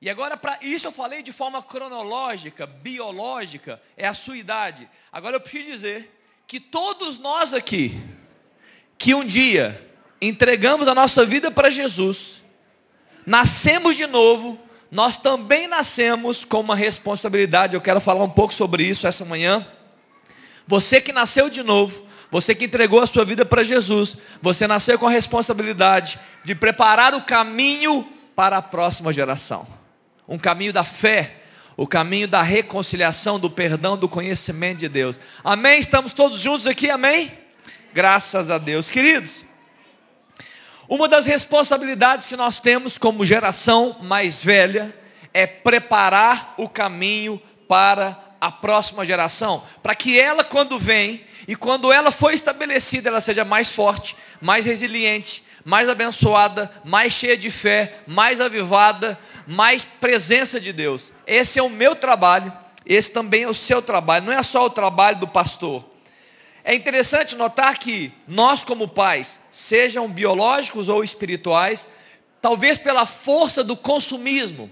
[0.00, 4.88] E agora, para isso eu falei de forma cronológica, biológica, é a sua idade.
[5.10, 7.98] Agora eu preciso dizer que todos nós aqui,
[8.98, 9.90] que um dia
[10.20, 12.42] entregamos a nossa vida para Jesus,
[13.24, 17.74] nascemos de novo, nós também nascemos com uma responsabilidade.
[17.74, 19.66] Eu quero falar um pouco sobre isso essa manhã.
[20.66, 24.98] Você que nasceu de novo, você que entregou a sua vida para Jesus, você nasceu
[24.98, 29.66] com a responsabilidade de preparar o caminho para a próxima geração.
[30.28, 31.36] Um caminho da fé,
[31.76, 35.18] o caminho da reconciliação, do perdão, do conhecimento de Deus.
[35.44, 35.78] Amém?
[35.78, 37.32] Estamos todos juntos aqui, amém?
[37.92, 38.90] Graças a Deus.
[38.90, 39.44] Queridos,
[40.88, 44.94] uma das responsabilidades que nós temos como geração mais velha
[45.34, 51.92] é preparar o caminho para a próxima geração, para que ela, quando vem, e quando
[51.92, 57.98] ela for estabelecida, ela seja mais forte, mais resiliente, mais abençoada, mais cheia de fé,
[58.06, 61.12] mais avivada, mais presença de Deus.
[61.26, 62.52] Esse é o meu trabalho,
[62.86, 65.84] esse também é o seu trabalho, não é só o trabalho do pastor.
[66.62, 71.84] É interessante notar que nós, como pais, sejam biológicos ou espirituais,
[72.40, 74.70] talvez pela força do consumismo,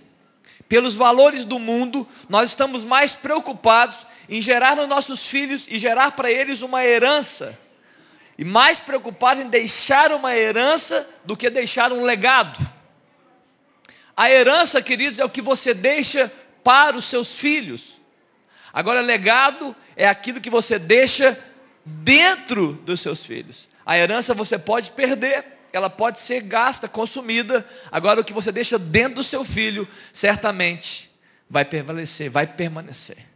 [0.69, 6.13] pelos valores do mundo, nós estamos mais preocupados em gerar nos nossos filhos e gerar
[6.13, 7.59] para eles uma herança.
[8.37, 12.59] E mais preocupado em deixar uma herança do que deixar um legado.
[14.17, 16.33] A herança, queridos, é o que você deixa
[16.63, 18.01] para os seus filhos.
[18.73, 21.39] Agora, legado é aquilo que você deixa
[21.85, 23.69] dentro dos seus filhos.
[23.85, 27.69] A herança você pode perder, ela pode ser gasta, consumida.
[27.91, 31.11] Agora, o que você deixa dentro do seu filho, certamente
[31.49, 33.34] vai prevalecer, vai permanecer.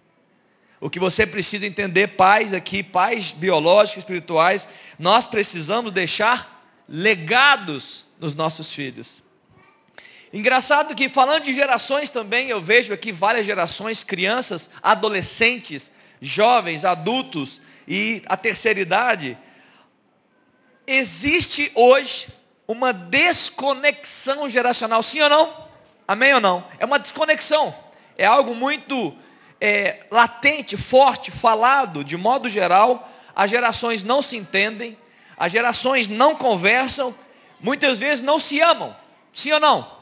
[0.80, 8.34] O que você precisa entender, pais aqui, pais biológicos, espirituais, nós precisamos deixar legados nos
[8.34, 9.22] nossos filhos.
[10.32, 15.90] Engraçado que falando de gerações também, eu vejo aqui várias gerações, crianças, adolescentes,
[16.20, 19.38] jovens, adultos e a terceira idade.
[20.86, 22.28] Existe hoje
[22.66, 25.68] uma desconexão geracional, sim ou não?
[26.06, 26.66] Amém ou não?
[26.78, 27.74] É uma desconexão.
[28.16, 29.16] É algo muito
[29.60, 34.96] é, latente, forte, falado, de modo geral, as gerações não se entendem,
[35.36, 37.14] as gerações não conversam,
[37.60, 38.96] muitas vezes não se amam.
[39.32, 39.98] Sim ou não?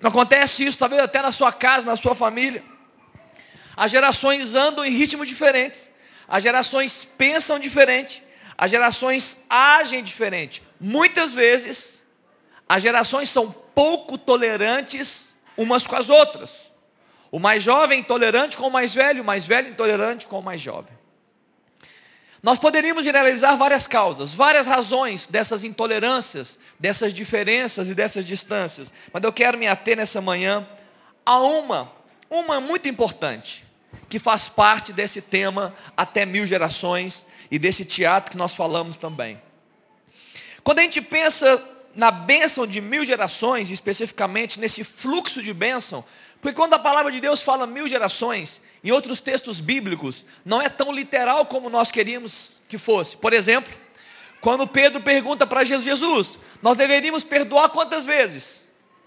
[0.00, 2.62] Não acontece isso, talvez até na sua casa, na sua família.
[3.76, 5.90] As gerações andam em ritmos diferentes,
[6.28, 8.22] as gerações pensam diferente,
[8.56, 10.62] as gerações agem diferente.
[10.80, 12.02] Muitas vezes,
[12.68, 16.67] as gerações são pouco tolerantes umas com as outras.
[17.30, 20.60] O mais jovem intolerante com o mais velho, o mais velho intolerante com o mais
[20.60, 20.96] jovem.
[22.42, 28.92] Nós poderíamos generalizar várias causas, várias razões dessas intolerâncias, dessas diferenças e dessas distâncias.
[29.12, 30.66] Mas eu quero me ater nessa manhã
[31.26, 31.92] a uma,
[32.30, 33.64] uma muito importante,
[34.08, 39.40] que faz parte desse tema até mil gerações e desse teatro que nós falamos também.
[40.62, 41.62] Quando a gente pensa
[41.94, 46.04] na bênção de mil gerações, especificamente nesse fluxo de bênção,
[46.40, 50.68] porque quando a palavra de Deus fala mil gerações, em outros textos bíblicos, não é
[50.68, 53.16] tão literal como nós queríamos que fosse.
[53.16, 53.72] Por exemplo,
[54.40, 58.62] quando Pedro pergunta para Jesus, Jesus, nós deveríamos perdoar quantas vezes?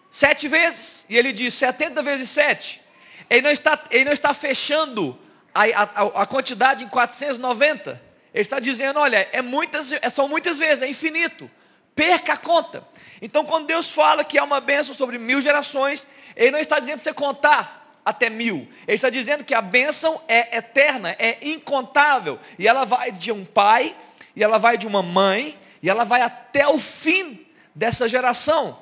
[0.09, 1.05] Sete vezes.
[1.09, 2.81] E ele diz, setenta vezes sete.
[3.29, 5.17] Ele não está, ele não está fechando
[5.53, 8.01] a, a, a quantidade em 490.
[8.33, 11.49] Ele está dizendo, olha, é muitas, é, são muitas vezes, é infinito.
[11.95, 12.85] Perca a conta.
[13.21, 16.95] Então, quando Deus fala que há uma bênção sobre mil gerações, ele não está dizendo
[16.95, 18.67] para você contar até mil.
[18.87, 22.39] Ele está dizendo que a bênção é eterna, é incontável.
[22.57, 23.95] E ela vai de um pai,
[24.35, 28.79] e ela vai de uma mãe, e ela vai até o fim dessa geração.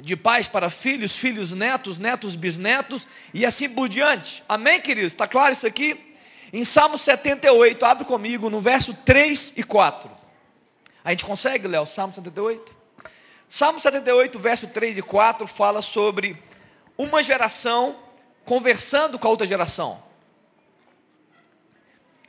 [0.00, 4.42] De pais para filhos, filhos netos, netos bisnetos, e assim por diante.
[4.48, 5.12] Amém, queridos?
[5.12, 6.14] Está claro isso aqui?
[6.52, 10.10] Em Salmo 78, abre comigo no verso 3 e 4.
[11.04, 12.72] A gente consegue, Léo, Salmo 78?
[13.48, 16.36] Salmo 78, verso 3 e 4 fala sobre
[17.02, 17.96] uma geração
[18.44, 20.02] conversando com a outra geração.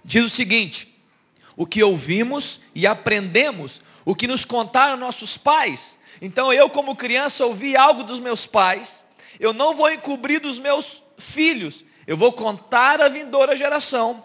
[0.03, 0.97] Diz o seguinte:
[1.57, 5.99] o que ouvimos e aprendemos, o que nos contaram nossos pais.
[6.21, 9.03] Então eu, como criança, ouvi algo dos meus pais,
[9.39, 14.23] eu não vou encobrir dos meus filhos, eu vou contar à vindoura geração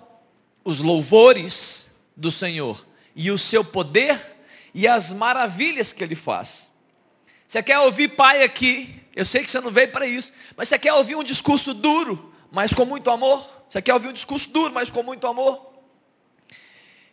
[0.64, 4.37] os louvores do Senhor e o seu poder
[4.72, 6.69] e as maravilhas que ele faz.
[7.49, 9.05] Você quer ouvir pai aqui?
[9.16, 12.34] Eu sei que você não veio para isso, mas você quer ouvir um discurso duro,
[12.52, 13.50] mas com muito amor?
[13.66, 15.72] Você quer ouvir um discurso duro, mas com muito amor?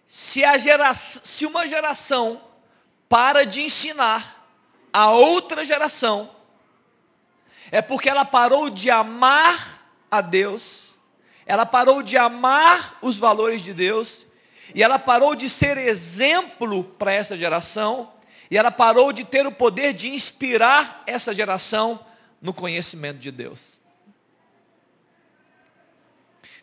[0.09, 2.41] Se, a se uma geração
[3.07, 4.45] para de ensinar
[4.91, 6.29] a outra geração,
[7.71, 10.93] é porque ela parou de amar a Deus,
[11.45, 14.25] ela parou de amar os valores de Deus,
[14.75, 18.11] e ela parou de ser exemplo para essa geração,
[18.53, 21.99] e ela parou de ter o poder de inspirar essa geração
[22.39, 23.81] no conhecimento de Deus.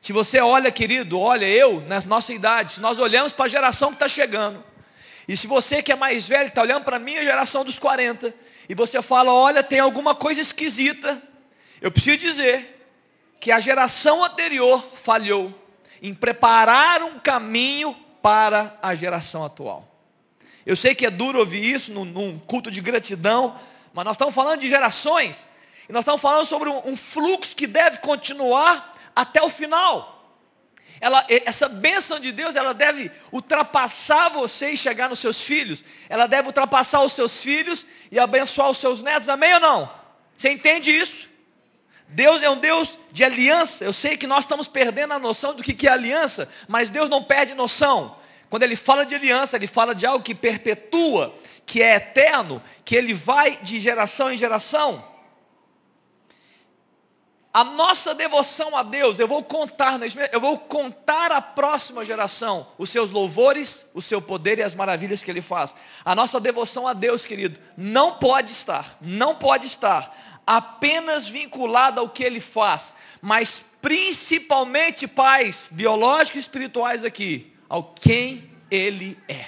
[0.01, 3.97] Se você olha, querido, olha eu, na nossa idade, nós olhamos para a geração que
[3.97, 4.63] está chegando,
[5.27, 8.33] e se você que é mais velho está olhando para a minha geração dos 40,
[8.69, 11.21] e você fala, olha, tem alguma coisa esquisita,
[11.81, 12.89] eu preciso dizer
[13.41, 15.53] que a geração anterior falhou
[16.01, 19.90] em preparar um caminho para a geração atual.
[20.71, 23.59] Eu sei que é duro ouvir isso num, num culto de gratidão,
[23.93, 25.45] mas nós estamos falando de gerações,
[25.89, 30.33] e nós estamos falando sobre um, um fluxo que deve continuar até o final.
[31.01, 35.83] Ela, essa bênção de Deus, ela deve ultrapassar você e chegar nos seus filhos.
[36.09, 39.29] Ela deve ultrapassar os seus filhos e abençoar os seus netos.
[39.29, 39.91] Amém ou não?
[40.37, 41.29] Você entende isso?
[42.07, 43.85] Deus é um Deus de aliança.
[43.85, 47.25] Eu sei que nós estamos perdendo a noção do que é aliança, mas Deus não
[47.25, 48.20] perde noção.
[48.51, 52.97] Quando Ele fala de aliança, Ele fala de algo que perpetua, que é eterno, que
[52.97, 55.09] Ele vai de geração em geração.
[57.53, 59.99] A nossa devoção a Deus, eu vou contar,
[60.33, 65.23] eu vou contar à próxima geração os seus louvores, o seu poder e as maravilhas
[65.23, 65.75] que Ele faz.
[66.05, 72.09] A nossa devoção a Deus, querido, não pode estar, não pode estar apenas vinculada ao
[72.09, 79.47] que Ele faz, mas principalmente, pais biológicos e espirituais aqui, ao quem Ele é.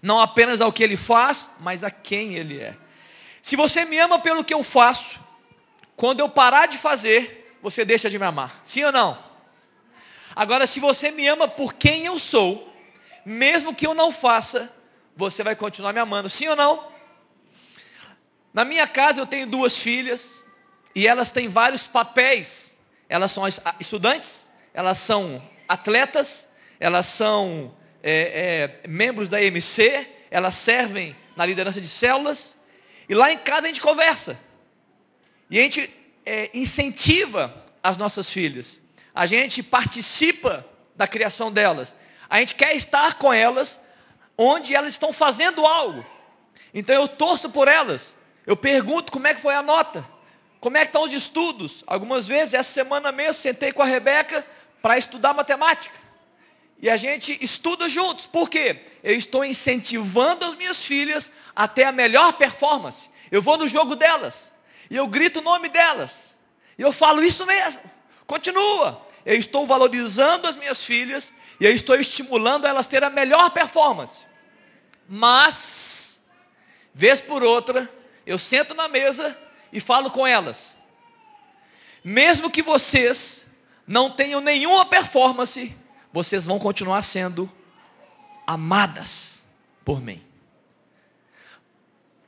[0.00, 2.76] Não apenas ao que Ele faz, mas a quem Ele é.
[3.42, 5.18] Se você me ama pelo que eu faço,
[5.96, 8.62] quando eu parar de fazer, você deixa de me amar.
[8.64, 9.18] Sim ou não?
[10.36, 12.72] Agora, se você me ama por quem eu sou,
[13.24, 14.72] mesmo que eu não faça,
[15.16, 16.28] você vai continuar me amando.
[16.28, 16.86] Sim ou não?
[18.54, 20.44] Na minha casa eu tenho duas filhas
[20.94, 22.76] e elas têm vários papéis.
[23.08, 23.44] Elas são
[23.80, 26.46] estudantes, elas são atletas,
[26.78, 32.54] elas são é, é, membros da EMC, elas servem na liderança de células.
[33.08, 34.38] E lá em casa a gente conversa.
[35.50, 35.90] E a gente
[36.24, 38.80] é, incentiva as nossas filhas.
[39.14, 41.94] A gente participa da criação delas.
[42.28, 43.78] A gente quer estar com elas
[44.36, 46.04] onde elas estão fazendo algo.
[46.74, 48.14] Então eu torço por elas.
[48.46, 50.06] Eu pergunto como é que foi a nota.
[50.60, 51.84] Como é que estão os estudos?
[51.86, 54.44] Algumas vezes, essa semana mesmo, sentei com a Rebeca
[54.82, 55.94] para estudar matemática.
[56.78, 58.26] E a gente estuda juntos.
[58.26, 58.80] Por quê?
[59.02, 63.08] Eu estou incentivando as minhas filhas a ter a melhor performance.
[63.30, 64.52] Eu vou no jogo delas.
[64.90, 66.34] E eu grito o nome delas.
[66.78, 67.82] E eu falo isso mesmo.
[68.26, 69.06] Continua.
[69.24, 73.50] Eu estou valorizando as minhas filhas e eu estou estimulando elas a ter a melhor
[73.50, 74.24] performance.
[75.08, 76.18] Mas,
[76.94, 77.90] vez por outra,
[78.26, 79.36] eu sento na mesa
[79.72, 80.76] e falo com elas.
[82.04, 83.45] Mesmo que vocês
[83.86, 85.74] não tenham nenhuma performance,
[86.12, 87.50] vocês vão continuar sendo
[88.46, 89.42] amadas
[89.84, 90.22] por mim.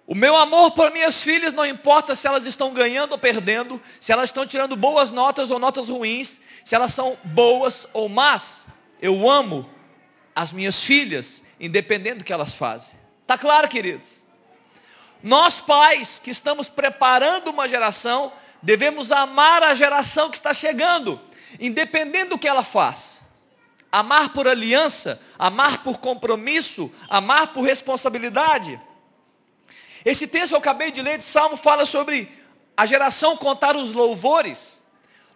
[0.06, 4.10] O meu amor por minhas filhas não importa se elas estão ganhando ou perdendo, se
[4.10, 8.64] elas estão tirando boas notas ou notas ruins, se elas são boas ou más.
[9.02, 9.68] Eu amo
[10.34, 12.94] as minhas filhas, independente do que elas fazem.
[13.26, 14.24] Tá claro, queridos?
[15.22, 18.32] Nós pais que estamos preparando uma geração,
[18.62, 21.20] devemos amar a geração que está chegando,
[21.58, 23.20] independente do que ela faz.
[23.90, 28.78] Amar por aliança, amar por compromisso, amar por responsabilidade.
[30.04, 32.30] Esse texto que eu acabei de ler de Salmo fala sobre
[32.76, 34.78] a geração contar os louvores.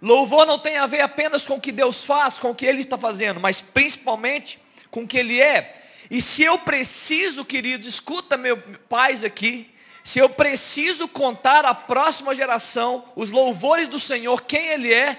[0.01, 2.81] Louvor não tem a ver apenas com o que Deus faz, com o que Ele
[2.81, 4.59] está fazendo, mas principalmente
[4.91, 5.83] com o que Ele é.
[6.11, 9.73] E se eu preciso, queridos, escuta meu pais aqui,
[10.05, 15.19] se eu preciso contar à próxima geração os louvores do Senhor, quem Ele é,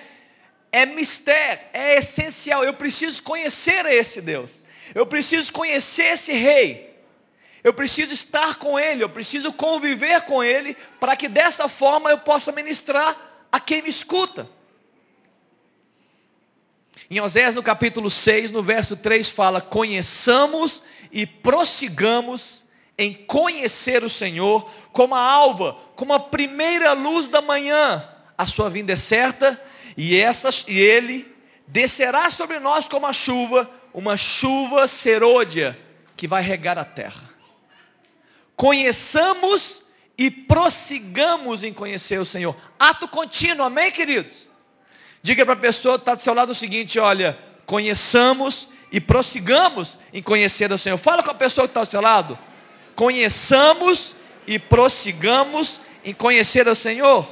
[0.74, 2.66] é mistério, é essencial.
[2.66, 4.64] Eu preciso conhecer esse Deus.
[4.96, 6.92] Eu preciso conhecer esse rei.
[7.64, 12.18] Eu preciso estar com Ele, eu preciso conviver com Ele, para que dessa forma eu
[12.18, 13.16] possa ministrar
[13.50, 14.50] a quem me escuta.
[17.10, 22.64] Em Osés, no capítulo 6, no verso 3, fala: Conheçamos e prossigamos
[22.98, 28.10] em conhecer o Senhor, como a alva, como a primeira luz da manhã.
[28.38, 29.62] A sua vinda é certa,
[29.96, 31.34] e, essas, e Ele
[31.68, 35.80] descerá sobre nós como a chuva, uma chuva serôdia,
[36.16, 37.34] que vai regar a terra
[38.56, 39.82] conheçamos
[40.18, 42.56] e prossigamos em conhecer o Senhor.
[42.80, 44.48] Ato contínuo, amém, queridos?
[45.22, 49.98] Diga para a pessoa que está do seu lado o seguinte: olha, conheçamos e prossigamos
[50.14, 50.98] em conhecer o Senhor.
[50.98, 52.38] Fala com a pessoa que está ao seu lado.
[52.96, 57.28] Conheçamos e prossigamos em conhecer o Senhor?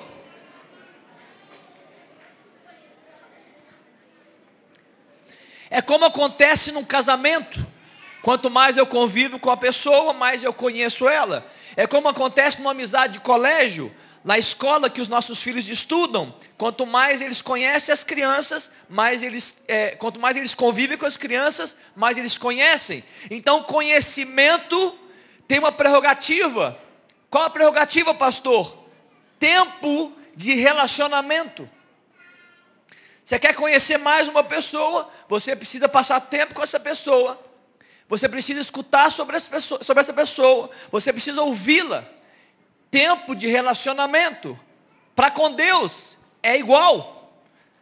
[5.72, 7.66] É como acontece num casamento.
[8.22, 11.50] Quanto mais eu convivo com a pessoa, mais eu conheço ela.
[11.78, 13.90] É como acontece numa amizade de colégio,
[14.22, 16.36] na escola que os nossos filhos estudam.
[16.58, 21.16] Quanto mais eles conhecem as crianças, mais eles, é, quanto mais eles convivem com as
[21.16, 23.02] crianças, mais eles conhecem.
[23.32, 24.94] Então, conhecimento
[25.48, 26.78] tem uma prerrogativa.
[27.30, 28.78] Qual a prerrogativa, pastor?
[29.40, 31.68] Tempo de relacionamento.
[33.26, 37.40] Você quer conhecer mais uma pessoa, você precisa passar tempo com essa pessoa.
[38.10, 40.70] Você precisa escutar sobre essa pessoa.
[40.92, 42.04] Você precisa ouvi-la.
[42.90, 44.60] Tempo de relacionamento.
[45.16, 47.40] Para com Deus é igual.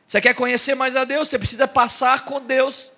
[0.08, 2.91] Você quer conhecer mais a Deus, você precisa passar com Deus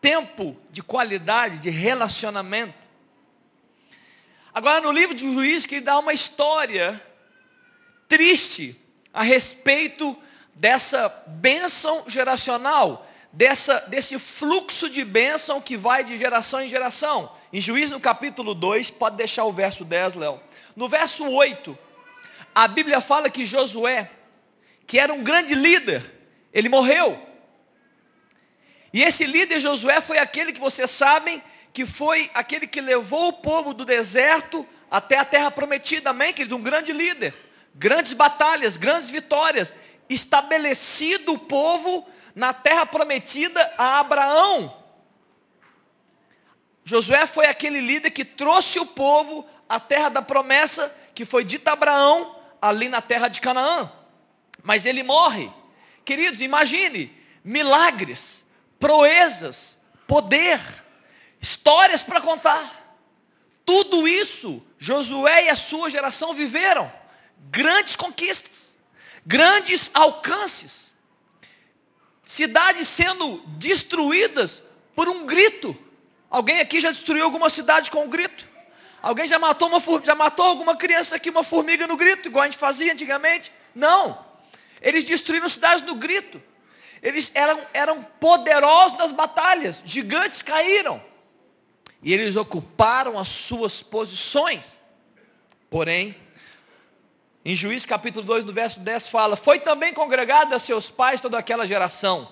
[0.00, 2.86] tempo de qualidade, de relacionamento.
[4.52, 7.00] Agora no livro de Juiz que ele dá uma história
[8.08, 8.80] triste
[9.12, 10.16] a respeito
[10.58, 17.32] dessa bênção geracional, dessa, desse fluxo de bênção que vai de geração em geração.
[17.52, 20.40] Em Juízo no capítulo 2, pode deixar o verso 10, Léo.
[20.74, 21.78] No verso 8,
[22.52, 24.10] a Bíblia fala que Josué,
[24.84, 26.12] que era um grande líder,
[26.52, 27.16] ele morreu.
[28.92, 31.40] E esse líder Josué foi aquele que vocês sabem
[31.72, 36.56] que foi aquele que levou o povo do deserto até a terra prometida, amém, querido?
[36.56, 37.32] Um grande líder,
[37.74, 39.72] grandes batalhas, grandes vitórias
[40.08, 44.76] estabelecido o povo na terra prometida a Abraão.
[46.84, 51.70] Josué foi aquele líder que trouxe o povo à terra da promessa que foi dita
[51.70, 53.90] a Abraão, ali na terra de Canaã.
[54.62, 55.50] Mas ele morre.
[56.04, 57.12] Queridos, imagine
[57.44, 58.44] milagres,
[58.78, 60.60] proezas, poder,
[61.40, 62.96] histórias para contar.
[63.64, 66.90] Tudo isso Josué e a sua geração viveram.
[67.50, 68.67] Grandes conquistas
[69.28, 70.90] grandes alcances,
[72.24, 74.62] cidades sendo destruídas
[74.96, 75.76] por um grito.
[76.30, 78.48] Alguém aqui já destruiu alguma cidade com um grito?
[79.02, 82.46] Alguém já matou, uma, já matou alguma criança aqui, uma formiga no grito, igual a
[82.46, 83.52] gente fazia antigamente?
[83.74, 84.26] Não.
[84.80, 86.42] Eles destruíram cidades no grito.
[87.02, 89.82] Eles eram, eram poderosos nas batalhas.
[89.84, 91.02] Gigantes caíram.
[92.02, 94.80] E eles ocuparam as suas posições.
[95.68, 96.16] Porém,
[97.50, 101.38] em Juízes capítulo 2, no verso 10 fala, foi também congregada a seus pais toda
[101.38, 102.28] aquela geração.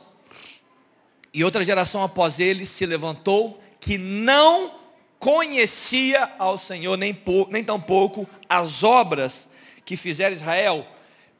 [1.32, 4.78] E outra geração após ele se levantou, que não
[5.18, 7.18] conhecia ao Senhor, nem,
[7.48, 9.48] nem tampouco as obras
[9.86, 10.86] que fizera Israel.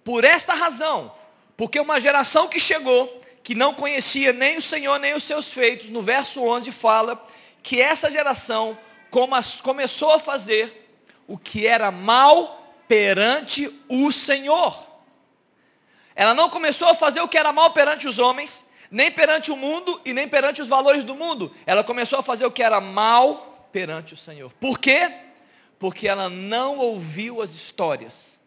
[0.02, 1.12] Por esta razão,
[1.54, 5.90] porque uma geração que chegou, que não conhecia nem o Senhor, nem os seus feitos,
[5.90, 7.22] no verso 11 fala,
[7.62, 8.78] que essa geração
[9.62, 10.96] começou a fazer
[11.28, 12.55] o que era mal
[12.88, 14.86] perante o Senhor.
[16.14, 19.56] Ela não começou a fazer o que era mal perante os homens, nem perante o
[19.56, 21.54] mundo e nem perante os valores do mundo.
[21.66, 24.50] Ela começou a fazer o que era mal perante o Senhor.
[24.54, 25.12] Por quê?
[25.78, 28.38] Porque ela não ouviu as histórias.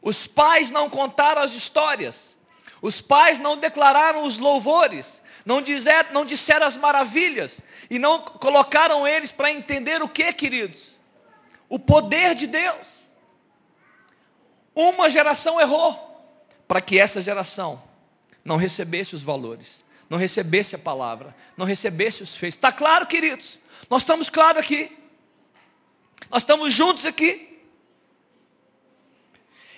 [0.00, 2.34] Os pais não contaram as histórias.
[2.80, 5.20] Os pais não declararam os louvores.
[5.44, 7.60] Não, dizer, não disseram as maravilhas.
[7.90, 10.94] E não colocaram eles para entender o que, queridos?
[11.68, 13.05] O poder de Deus.
[14.76, 16.02] Uma geração errou
[16.68, 17.82] para que essa geração
[18.44, 22.58] não recebesse os valores, não recebesse a palavra, não recebesse os feitos.
[22.58, 23.58] Está claro, queridos?
[23.88, 24.94] Nós estamos claros aqui.
[26.30, 27.58] Nós estamos juntos aqui.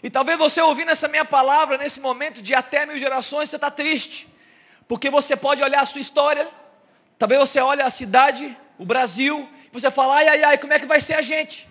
[0.03, 3.71] E talvez você ouvindo essa minha palavra nesse momento de até mil gerações, você está
[3.71, 4.29] triste.
[4.89, 6.49] Porque você pode olhar a sua história,
[7.17, 10.79] talvez você olhe a cidade, o Brasil, e você fala, ai, ai, ai, como é
[10.81, 11.69] que vai ser a gente?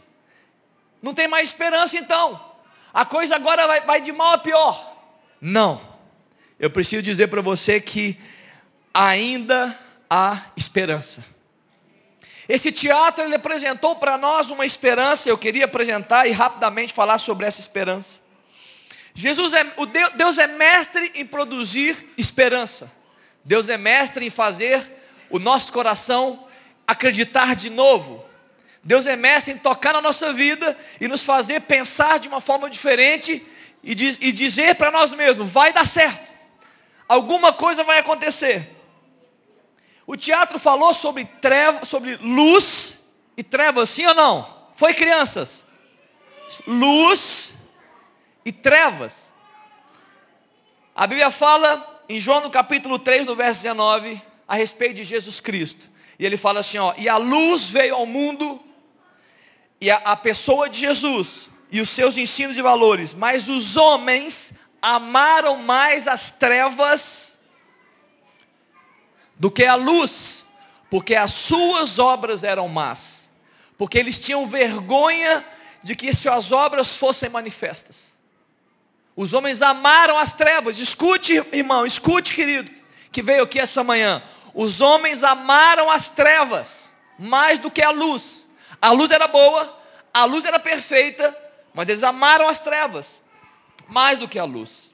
[1.02, 2.47] Não tem mais esperança então
[2.94, 4.96] a coisa agora vai, vai de mal a pior.
[5.40, 5.82] Não.
[6.60, 8.20] Eu preciso dizer para você que
[8.94, 9.78] ainda
[10.10, 11.24] há esperança.
[12.50, 17.46] Esse teatro ele apresentou para nós uma esperança, eu queria apresentar e rapidamente falar sobre
[17.46, 18.20] essa esperança.
[19.14, 22.90] Jesus é, o Deus, Deus é mestre em produzir esperança.
[23.44, 24.92] Deus é mestre em fazer
[25.30, 26.48] o nosso coração
[26.88, 28.27] acreditar de novo.
[28.88, 32.70] Deus é mestre em tocar na nossa vida e nos fazer pensar de uma forma
[32.70, 33.46] diferente
[33.84, 36.32] e, diz, e dizer para nós mesmos: vai dar certo,
[37.06, 38.74] alguma coisa vai acontecer.
[40.06, 42.98] O teatro falou sobre treva, sobre luz
[43.36, 44.58] e trevas, sim ou não?
[44.78, 45.66] Foi crianças?
[46.66, 47.56] Luz
[48.46, 49.24] e trevas.
[50.96, 55.42] A Bíblia fala em João no capítulo 3, no verso 19, a respeito de Jesus
[55.42, 55.90] Cristo.
[56.18, 58.64] E ele fala assim, ó, e a luz veio ao mundo,
[59.80, 64.54] e a, a pessoa de Jesus e os seus ensinos e valores, mas os homens
[64.82, 67.38] amaram mais as trevas
[69.36, 70.46] do que a luz,
[70.90, 73.28] porque as suas obras eram más,
[73.78, 75.46] porque eles tinham vergonha
[75.84, 78.08] de que suas obras fossem manifestas.
[79.16, 80.78] Os homens amaram as trevas.
[80.78, 82.72] Escute, irmão, escute, querido,
[83.12, 84.22] que veio aqui essa manhã.
[84.54, 86.84] Os homens amaram as trevas
[87.18, 88.46] mais do que a luz.
[88.82, 89.78] A luz era boa,
[90.14, 91.36] a luz era perfeita,
[91.74, 93.22] mas eles amaram as trevas
[93.88, 94.90] mais do que a luz.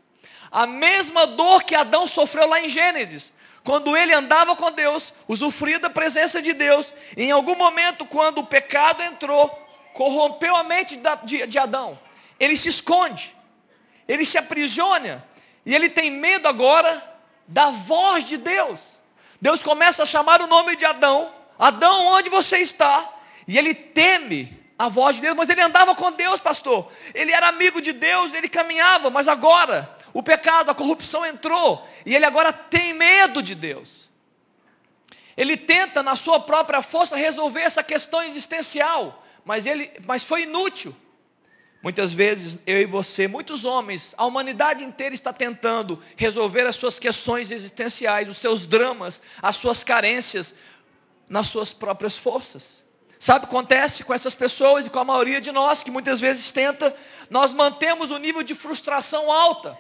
[0.52, 3.32] A mesma dor que Adão sofreu lá em Gênesis,
[3.64, 8.46] quando ele andava com Deus, usufruía da presença de Deus, em algum momento, quando o
[8.46, 9.50] pecado entrou,
[9.94, 11.98] corrompeu a mente de, de Adão,
[12.40, 13.36] ele se esconde,
[14.08, 15.26] ele se aprisiona,
[15.66, 17.02] e ele tem medo agora
[17.48, 19.00] da voz de Deus.
[19.42, 23.13] Deus começa a chamar o nome de Adão, Adão, onde você está?
[23.48, 26.92] E ele teme a voz de Deus, mas ele andava com Deus, pastor.
[27.14, 32.16] Ele era amigo de Deus, ele caminhava, mas agora o pecado, a corrupção entrou e
[32.16, 34.10] ele agora tem medo de Deus.
[35.36, 40.96] Ele tenta na sua própria força resolver essa questão existencial, mas ele, mas foi inútil.
[41.82, 47.00] Muitas vezes eu e você, muitos homens, a humanidade inteira está tentando resolver as suas
[47.00, 50.54] questões existenciais, os seus dramas, as suas carências
[51.28, 52.83] nas suas próprias forças.
[53.24, 56.20] Sabe o que acontece com essas pessoas e com a maioria de nós que muitas
[56.20, 56.94] vezes tenta?
[57.30, 59.78] Nós mantemos o nível de frustração alta,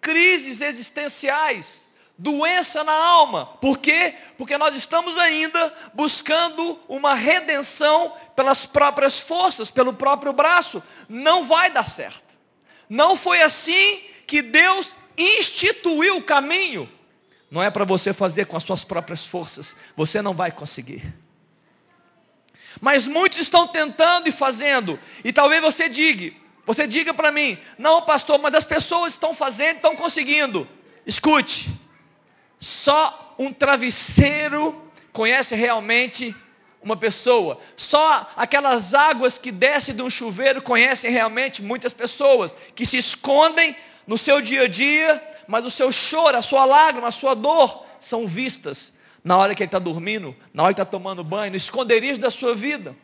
[0.00, 1.86] crises existenciais,
[2.16, 3.44] doença na alma.
[3.60, 4.14] Por quê?
[4.38, 10.82] Porque nós estamos ainda buscando uma redenção pelas próprias forças, pelo próprio braço.
[11.10, 12.24] Não vai dar certo.
[12.88, 16.90] Não foi assim que Deus instituiu o caminho.
[17.50, 19.76] Não é para você fazer com as suas próprias forças.
[19.94, 21.12] Você não vai conseguir.
[22.82, 24.98] Mas muitos estão tentando e fazendo.
[25.22, 26.34] E talvez você diga,
[26.66, 30.68] você diga para mim, não pastor, mas as pessoas estão fazendo, estão conseguindo.
[31.06, 31.70] Escute,
[32.58, 36.34] só um travesseiro conhece realmente
[36.82, 37.60] uma pessoa.
[37.76, 43.76] Só aquelas águas que descem de um chuveiro conhecem realmente muitas pessoas que se escondem
[44.08, 47.86] no seu dia a dia, mas o seu choro, a sua lágrima, a sua dor
[48.00, 48.91] são vistas
[49.24, 52.30] na hora que ele está dormindo, na hora que está tomando banho, no esconderijo da
[52.30, 52.96] sua vida.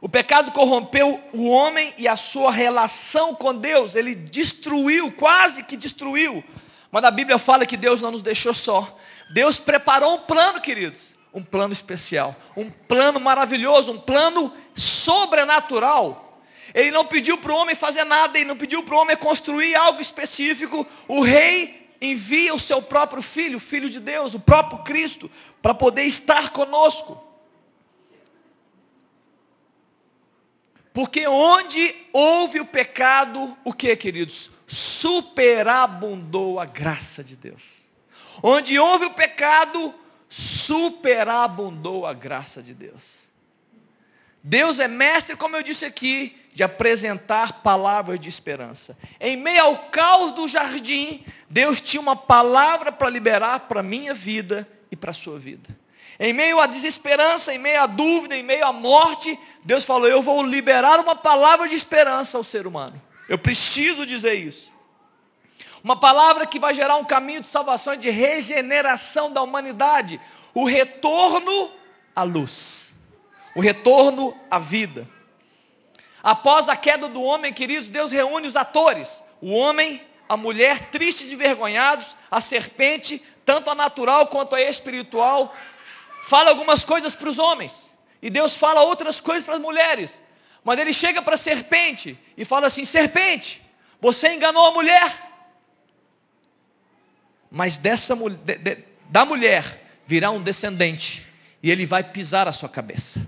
[0.00, 5.76] O pecado corrompeu o homem e a sua relação com Deus, ele destruiu, quase que
[5.76, 6.42] destruiu.
[6.90, 8.98] Mas a Bíblia fala que Deus não nos deixou só.
[9.32, 16.40] Deus preparou um plano, queridos, um plano especial, um plano maravilhoso, um plano sobrenatural.
[16.74, 19.74] Ele não pediu para o homem fazer nada, ele não pediu para o homem construir
[19.74, 20.86] algo específico.
[21.06, 25.30] O rei envia o seu próprio filho, o filho de Deus, o próprio Cristo,
[25.62, 27.22] para poder estar conosco.
[30.92, 34.50] Porque onde houve o pecado, o que, queridos?
[34.66, 37.82] Superabundou a graça de Deus.
[38.42, 39.94] Onde houve o pecado,
[40.28, 43.21] superabundou a graça de Deus.
[44.42, 48.96] Deus é mestre, como eu disse aqui, de apresentar palavras de esperança.
[49.20, 54.12] Em meio ao caos do jardim, Deus tinha uma palavra para liberar para a minha
[54.12, 55.82] vida e para a sua vida.
[56.18, 60.22] Em meio à desesperança, em meio à dúvida, em meio à morte, Deus falou: Eu
[60.22, 63.00] vou liberar uma palavra de esperança ao ser humano.
[63.28, 64.70] Eu preciso dizer isso.
[65.82, 70.20] Uma palavra que vai gerar um caminho de salvação e de regeneração da humanidade.
[70.54, 71.70] O retorno
[72.14, 72.91] à luz.
[73.54, 75.08] O retorno à vida.
[76.22, 79.22] Após a queda do homem, queridos, Deus reúne os atores.
[79.40, 85.54] O homem, a mulher, tristes e envergonhados, a serpente, tanto a natural quanto a espiritual,
[86.24, 87.90] fala algumas coisas para os homens.
[88.22, 90.20] E Deus fala outras coisas para as mulheres.
[90.64, 93.60] Mas ele chega para a serpente e fala assim: serpente,
[94.00, 95.30] você enganou a mulher.
[97.50, 101.26] Mas dessa de, de, da mulher virá um descendente
[101.62, 103.20] e ele vai pisar a sua cabeça.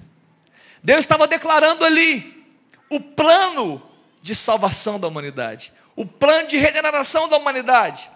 [0.85, 2.47] Deus estava declarando ali
[2.91, 3.83] o plano
[4.21, 8.11] de salvação da humanidade, o plano de regeneração da humanidade.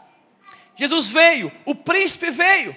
[0.76, 2.76] Jesus veio, o príncipe veio,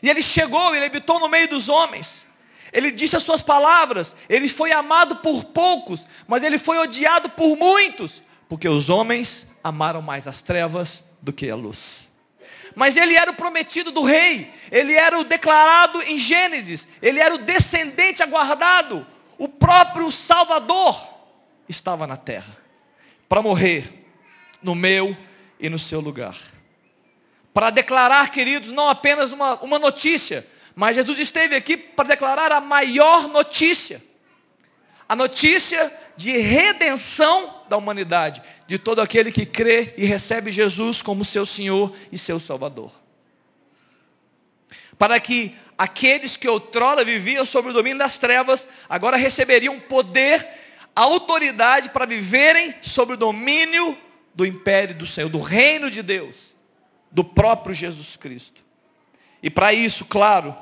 [0.00, 2.24] e ele chegou, ele habitou no meio dos homens.
[2.72, 7.56] Ele disse as suas palavras, ele foi amado por poucos, mas ele foi odiado por
[7.56, 12.08] muitos, porque os homens amaram mais as trevas do que a luz.
[12.76, 17.34] Mas ele era o prometido do rei, ele era o declarado em Gênesis, ele era
[17.34, 19.06] o descendente aguardado,
[19.42, 21.04] o próprio Salvador
[21.68, 22.56] estava na terra
[23.28, 24.06] para morrer
[24.62, 25.16] no meu
[25.58, 26.38] e no seu lugar.
[27.52, 32.60] Para declarar, queridos, não apenas uma, uma notícia, mas Jesus esteve aqui para declarar a
[32.60, 34.00] maior notícia.
[35.08, 41.24] A notícia de redenção da humanidade, de todo aquele que crê e recebe Jesus como
[41.24, 42.92] seu Senhor e seu Salvador.
[44.96, 50.46] Para que aqueles que outrora viviam sob o domínio das trevas, agora receberiam poder,
[50.94, 53.96] autoridade para viverem sob o domínio
[54.34, 56.54] do império do Senhor, do reino de Deus,
[57.10, 58.62] do próprio Jesus Cristo.
[59.42, 60.56] E para isso, claro,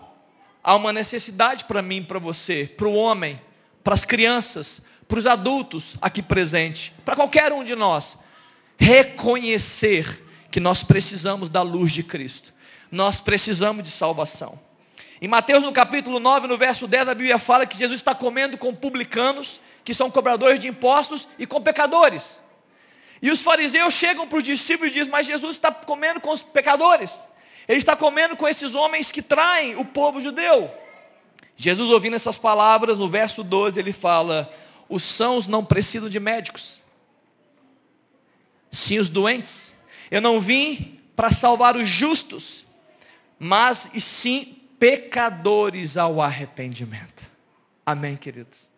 [0.62, 3.40] há uma necessidade para mim, para você, para o homem,
[3.84, 8.16] para as crianças, para os adultos aqui presentes, para qualquer um de nós,
[8.78, 12.54] reconhecer que nós precisamos da luz de Cristo.
[12.90, 14.58] Nós precisamos de salvação.
[15.20, 18.56] Em Mateus no capítulo 9, no verso 10, a Bíblia fala que Jesus está comendo
[18.56, 22.40] com publicanos, que são cobradores de impostos, e com pecadores.
[23.20, 26.42] E os fariseus chegam para os discípulos e dizem, mas Jesus está comendo com os
[26.42, 27.12] pecadores.
[27.68, 30.70] Ele está comendo com esses homens que traem o povo judeu.
[31.54, 34.50] Jesus ouvindo essas palavras, no verso 12, ele fala,
[34.88, 36.80] os sãos não precisam de médicos,
[38.72, 39.70] sim os doentes.
[40.10, 42.66] Eu não vim para salvar os justos,
[43.38, 47.30] mas e sim pecadores ao arrependimento.
[47.84, 48.68] Amém, queridos?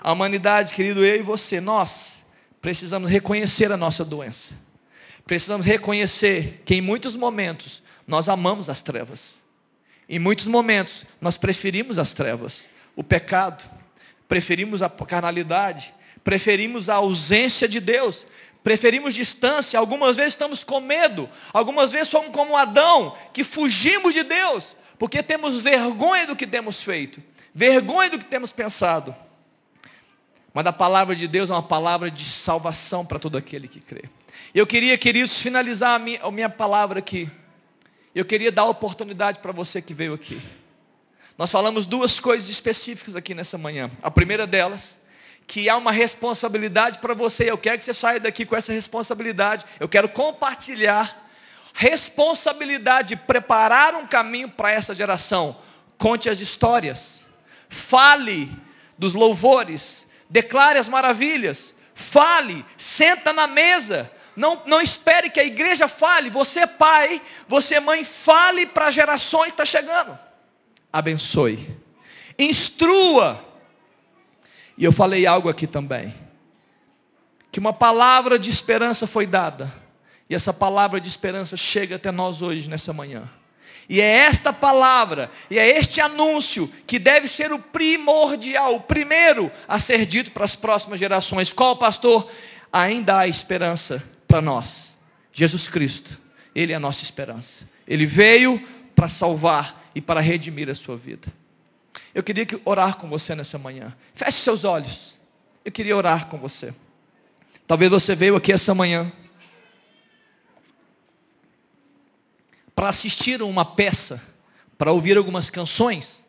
[0.00, 2.24] A humanidade, querido, eu e você, nós
[2.62, 4.54] precisamos reconhecer a nossa doença.
[5.26, 9.34] Precisamos reconhecer que em muitos momentos nós amamos as trevas.
[10.08, 12.66] Em muitos momentos nós preferimos as trevas,
[12.96, 13.70] o pecado,
[14.26, 18.24] preferimos a carnalidade, preferimos a ausência de Deus,
[18.62, 24.22] preferimos distância, algumas vezes estamos com medo, algumas vezes somos como Adão, que fugimos de
[24.22, 27.22] Deus, porque temos vergonha do que temos feito,
[27.54, 29.14] vergonha do que temos pensado.
[30.52, 34.04] Mas a palavra de Deus é uma palavra de salvação para todo aquele que crê.
[34.52, 37.30] Eu queria, queridos, finalizar a minha, a minha palavra aqui.
[38.12, 40.42] Eu queria dar oportunidade para você que veio aqui.
[41.38, 43.90] Nós falamos duas coisas específicas aqui nessa manhã.
[44.02, 44.98] A primeira delas
[45.50, 47.50] que há uma responsabilidade para você.
[47.50, 49.66] Eu quero que você saia daqui com essa responsabilidade.
[49.80, 51.28] Eu quero compartilhar
[51.74, 55.56] responsabilidade de preparar um caminho para essa geração.
[55.98, 57.22] Conte as histórias.
[57.68, 58.48] Fale
[58.96, 60.06] dos louvores.
[60.28, 61.74] Declare as maravilhas.
[61.96, 64.08] Fale, senta na mesa.
[64.36, 66.30] Não, não espere que a igreja fale.
[66.30, 70.16] Você, pai, você, mãe, fale para a geração que está chegando.
[70.92, 71.76] Abençoe.
[72.38, 73.49] Instrua
[74.80, 76.14] e eu falei algo aqui também.
[77.52, 79.70] Que uma palavra de esperança foi dada.
[80.28, 83.28] E essa palavra de esperança chega até nós hoje, nessa manhã.
[83.90, 89.50] E é esta palavra, e é este anúncio que deve ser o primordial, o primeiro
[89.68, 91.52] a ser dito para as próximas gerações.
[91.52, 92.30] Qual pastor?
[92.72, 94.96] Ainda há esperança para nós.
[95.30, 96.18] Jesus Cristo,
[96.54, 97.68] Ele é a nossa esperança.
[97.86, 98.58] Ele veio
[98.94, 101.39] para salvar e para redimir a sua vida.
[102.14, 103.96] Eu queria orar com você nessa manhã.
[104.14, 105.14] Feche seus olhos.
[105.64, 106.74] Eu queria orar com você.
[107.66, 109.12] Talvez você veio aqui essa manhã
[112.74, 114.22] para assistir uma peça,
[114.78, 116.24] para ouvir algumas canções,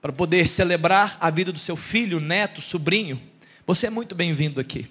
[0.00, 3.20] para poder celebrar a vida do seu filho, neto, sobrinho.
[3.66, 4.90] Você é muito bem-vindo aqui.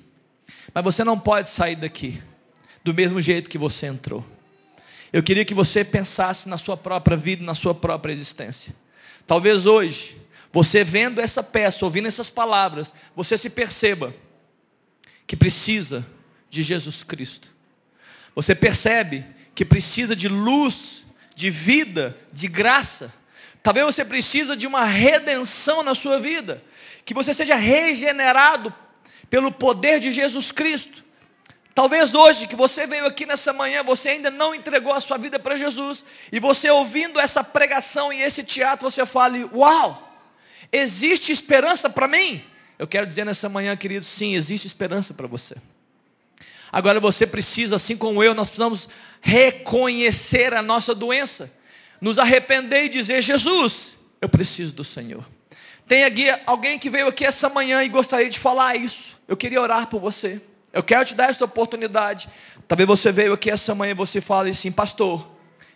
[0.74, 2.22] Mas você não pode sair daqui
[2.84, 4.26] do mesmo jeito que você entrou.
[5.12, 8.74] Eu queria que você pensasse na sua própria vida, na sua própria existência.
[9.30, 10.18] Talvez hoje
[10.52, 14.12] você vendo essa peça, ouvindo essas palavras, você se perceba
[15.28, 16.04] que precisa
[16.50, 17.48] de Jesus Cristo.
[18.34, 21.04] Você percebe que precisa de luz,
[21.36, 23.14] de vida, de graça.
[23.62, 26.64] Talvez você precisa de uma redenção na sua vida,
[27.06, 28.74] que você seja regenerado
[29.30, 31.06] pelo poder de Jesus Cristo.
[31.80, 35.40] Talvez hoje que você veio aqui nessa manhã, você ainda não entregou a sua vida
[35.40, 40.20] para Jesus, e você ouvindo essa pregação e esse teatro, você fale: "Uau!
[40.74, 42.44] Existe esperança para mim?
[42.78, 45.56] Eu quero dizer nessa manhã, querido, sim, existe esperança para você.
[46.70, 48.90] Agora você precisa, assim como eu, nós precisamos
[49.22, 51.50] reconhecer a nossa doença,
[52.02, 55.26] nos arrepender e dizer: Jesus, eu preciso do Senhor.
[55.88, 59.18] Tem aqui alguém que veio aqui essa manhã e gostaria de falar isso.
[59.26, 60.42] Eu queria orar por você.
[60.72, 62.30] Eu quero te dar esta oportunidade.
[62.68, 65.28] Talvez você veio aqui essa manhã e você fale assim, pastor,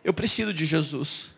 [0.03, 1.31] eu preciso de Jesus.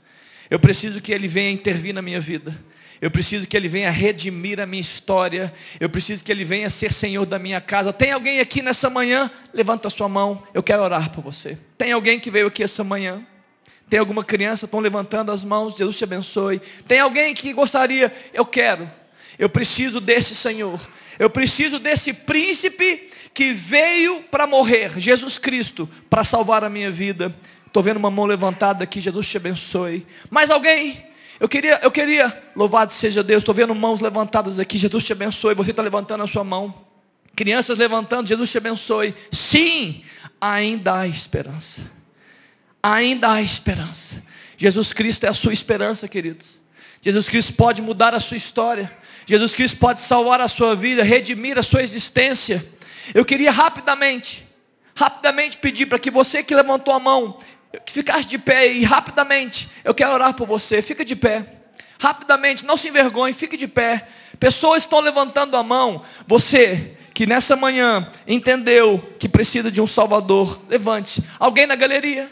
[0.49, 2.57] Eu preciso que Ele venha intervir na minha vida.
[3.01, 5.53] Eu preciso que Ele venha redimir a minha história.
[5.79, 7.93] Eu preciso que Ele venha ser Senhor da minha casa.
[7.93, 9.29] Tem alguém aqui nessa manhã?
[9.53, 10.43] Levanta a sua mão.
[10.53, 11.57] Eu quero orar por você.
[11.77, 13.25] Tem alguém que veio aqui essa manhã?
[13.89, 14.65] Tem alguma criança?
[14.65, 15.75] Estão levantando as mãos.
[15.75, 16.61] Jesus te abençoe.
[16.87, 18.11] Tem alguém que gostaria?
[18.33, 18.89] Eu quero.
[19.37, 20.79] Eu preciso desse Senhor.
[21.17, 24.99] Eu preciso desse príncipe que veio para morrer.
[24.99, 25.89] Jesus Cristo.
[26.09, 27.35] Para salvar a minha vida.
[27.67, 29.01] Estou vendo uma mão levantada aqui.
[29.01, 30.05] Jesus te abençoe.
[30.29, 31.05] Mais alguém?
[31.39, 35.53] Eu queria, eu queria, louvado seja Deus, estou vendo mãos levantadas aqui, Jesus te abençoe,
[35.53, 36.73] você está levantando a sua mão.
[37.35, 39.13] Crianças levantando, Jesus te abençoe.
[39.31, 40.01] Sim,
[40.39, 41.81] ainda há esperança.
[42.81, 44.23] Ainda há esperança.
[44.55, 46.57] Jesus Cristo é a sua esperança, queridos.
[47.01, 48.89] Jesus Cristo pode mudar a sua história.
[49.25, 52.65] Jesus Cristo pode salvar a sua vida, redimir a sua existência.
[53.13, 54.47] Eu queria rapidamente,
[54.95, 57.39] rapidamente pedir para que você que levantou a mão,
[57.85, 60.81] que ficasse de pé e rapidamente, eu quero orar por você.
[60.81, 61.45] Fica de pé.
[61.99, 64.07] Rapidamente, não se envergonhe, fique de pé.
[64.39, 66.03] Pessoas estão levantando a mão.
[66.27, 71.23] Você que nessa manhã entendeu que precisa de um Salvador, levante-se.
[71.39, 72.29] Alguém na galeria?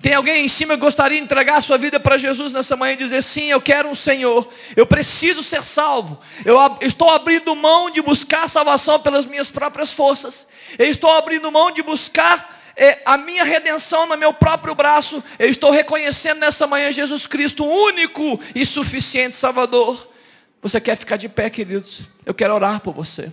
[0.00, 2.94] Tem alguém em cima que gostaria de entregar a sua vida para Jesus nessa manhã
[2.94, 6.18] e dizer: Sim, eu quero um Senhor, eu preciso ser salvo.
[6.44, 10.46] Eu estou abrindo mão de buscar salvação pelas minhas próprias forças.
[10.78, 15.22] Eu estou abrindo mão de buscar é, a minha redenção no meu próprio braço.
[15.38, 20.08] Eu estou reconhecendo nessa manhã Jesus Cristo, único e suficiente Salvador.
[20.62, 22.02] Você quer ficar de pé, queridos?
[22.24, 23.30] Eu quero orar por você.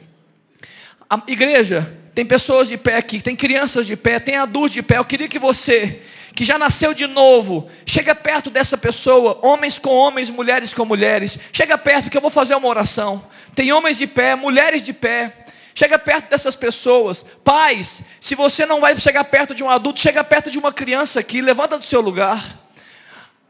[1.10, 4.97] A igreja, tem pessoas de pé aqui, tem crianças de pé, tem adultos de pé.
[4.97, 6.01] Eu queria que você
[6.34, 11.38] que já nasceu de novo, chega perto dessa pessoa, homens com homens, mulheres com mulheres,
[11.53, 13.23] chega perto que eu vou fazer uma oração.
[13.53, 15.32] Tem homens de pé, mulheres de pé.
[15.75, 17.23] Chega perto dessas pessoas.
[17.43, 21.19] Pais, se você não vai chegar perto de um adulto, chega perto de uma criança
[21.19, 22.43] aqui, levanta do seu lugar.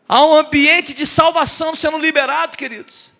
[0.10, 3.16] Há um ambiente de salvação sendo liberado, queridos.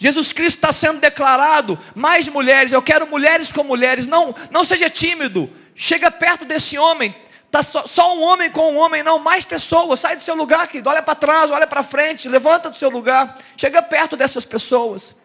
[0.00, 4.88] Jesus Cristo está sendo declarado, mais mulheres, eu quero mulheres com mulheres, não, não seja
[4.88, 9.44] tímido, chega perto desse homem, Está só, só, um homem com um homem, não, mais
[9.44, 9.98] pessoas.
[9.98, 10.88] Sai do seu lugar, querido.
[10.88, 13.36] Olha para trás, olha para frente, levanta do seu lugar.
[13.56, 15.16] Chega perto dessas pessoas.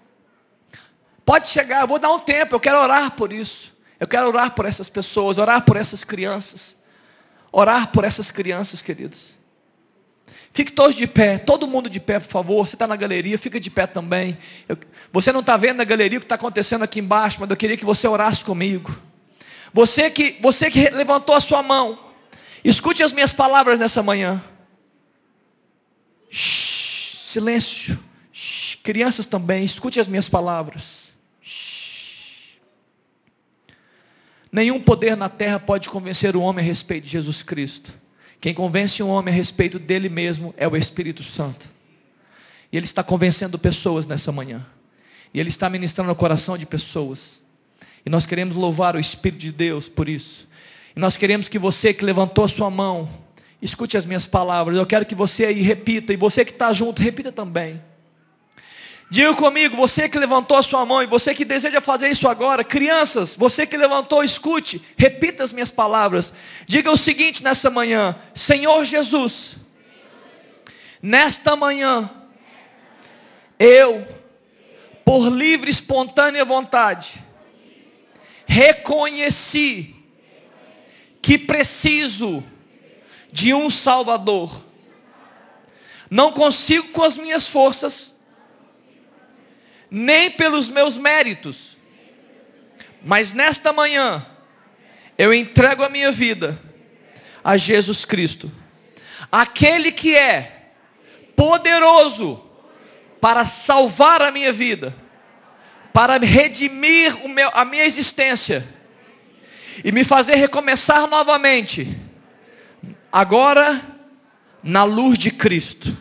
[1.24, 3.72] Pode chegar, eu vou dar um tempo, eu quero orar por isso.
[4.00, 6.76] Eu quero orar por essas pessoas, orar por essas crianças.
[7.52, 9.35] Orar por essas crianças, queridos.
[10.56, 12.68] Fique todos de pé, todo mundo de pé, por favor.
[12.68, 14.36] Você está na galeria, fica de pé também.
[14.68, 14.76] Eu,
[15.14, 17.78] você não está vendo na galeria o que está acontecendo aqui embaixo, mas eu queria
[17.78, 18.98] que você orasse comigo.
[19.72, 22.00] Você que, você que levantou a sua mão,
[22.66, 24.44] Escute as minhas palavras nessa manhã.
[26.32, 28.00] Shhh, silêncio.
[28.34, 31.10] Shhh, crianças também, escute as minhas palavras.
[31.44, 32.58] Shhh.
[34.52, 37.94] Nenhum poder na terra pode convencer o homem a respeito de Jesus Cristo.
[38.40, 41.70] Quem convence um homem a respeito dele mesmo é o Espírito Santo.
[42.72, 44.66] E ele está convencendo pessoas nessa manhã.
[45.34, 47.42] E ele está ministrando no coração de pessoas.
[48.06, 50.48] E nós queremos louvar o Espírito de Deus por isso.
[50.96, 53.10] E nós queremos que você que levantou a sua mão,
[53.62, 54.78] escute as minhas palavras.
[54.78, 57.82] Eu quero que você aí repita, e você que está junto, repita também.
[59.10, 62.64] Diga comigo, você que levantou a sua mão e você que deseja fazer isso agora,
[62.64, 66.34] crianças, você que levantou, escute, repita as minhas palavras.
[66.66, 69.58] Diga o seguinte nessa manhã: Senhor Jesus,
[71.02, 72.10] nesta manhã,
[73.60, 74.08] eu,
[75.06, 77.24] por livre e espontânea vontade,
[78.48, 79.96] reconheci
[81.22, 82.44] que preciso
[83.32, 84.66] de um Salvador.
[86.10, 88.15] Não consigo com as minhas forças,
[89.98, 91.78] nem pelos meus méritos,
[93.02, 94.26] mas nesta manhã,
[95.18, 96.62] eu entrego a minha vida
[97.42, 98.52] a Jesus Cristo,
[99.32, 100.74] aquele que é
[101.34, 102.44] poderoso
[103.22, 104.94] para salvar a minha vida,
[105.94, 108.68] para redimir meu, a minha existência
[109.82, 111.98] e me fazer recomeçar novamente,
[113.10, 113.82] agora
[114.62, 115.98] na luz de Cristo,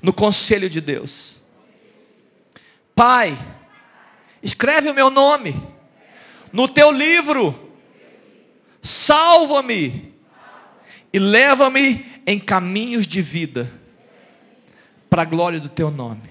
[0.00, 1.35] no conselho de Deus.
[2.96, 3.38] Pai,
[4.42, 5.54] escreve o meu nome
[6.50, 7.74] no teu livro,
[8.80, 10.14] salva-me
[11.12, 13.70] e leva-me em caminhos de vida,
[15.10, 16.22] para a glória do teu nome.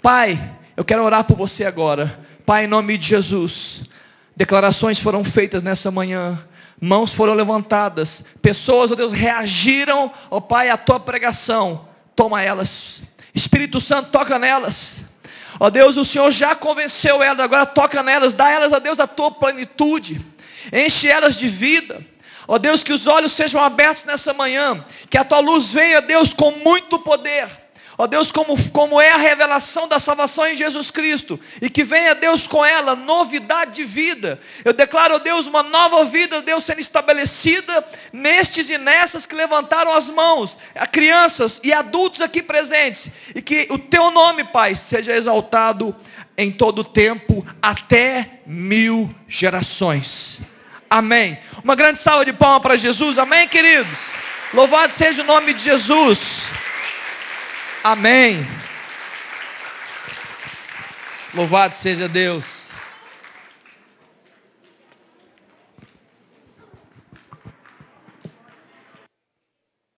[0.00, 2.26] Pai, eu quero orar por você agora.
[2.46, 3.82] Pai, em nome de Jesus.
[4.34, 6.42] Declarações foram feitas nessa manhã.
[6.80, 8.24] Mãos foram levantadas.
[8.40, 11.86] Pessoas, ó oh Deus, reagiram, ó oh Pai, à tua pregação.
[12.16, 13.02] Toma elas.
[13.34, 15.03] Espírito Santo, toca nelas.
[15.58, 19.06] Ó Deus, o Senhor já convenceu elas, agora toca nelas, dá elas a Deus a
[19.06, 20.20] tua plenitude.
[20.72, 22.04] Enche elas de vida.
[22.46, 24.84] Ó Deus, que os olhos sejam abertos nessa manhã.
[25.08, 27.63] Que a tua luz venha, Deus, com muito poder
[27.96, 31.38] Ó Deus, como, como é a revelação da salvação em Jesus Cristo.
[31.62, 34.40] E que venha, Deus, com ela novidade de vida.
[34.64, 39.94] Eu declaro, ó Deus, uma nova vida, Deus, sendo estabelecida nestes e nessas que levantaram
[39.94, 40.58] as mãos.
[40.74, 43.10] A crianças e adultos aqui presentes.
[43.34, 45.94] E que o teu nome, Pai, seja exaltado
[46.36, 50.40] em todo o tempo, até mil gerações.
[50.90, 51.38] Amém.
[51.62, 53.18] Uma grande salva de palmas para Jesus.
[53.18, 53.98] Amém, queridos.
[54.52, 56.48] Louvado seja o nome de Jesus.
[57.84, 58.46] Amém.
[61.34, 62.63] Louvado seja Deus.